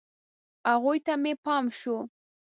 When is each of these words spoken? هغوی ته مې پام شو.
هغوی 0.69 0.97
ته 1.05 1.13
مې 1.21 1.33
پام 1.45 1.65
شو. 1.79 1.97